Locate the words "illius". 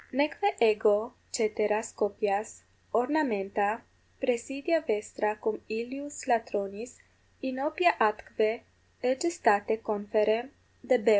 5.69-6.25